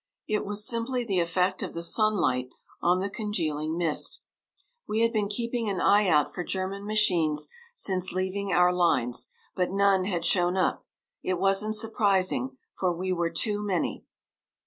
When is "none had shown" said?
9.69-10.57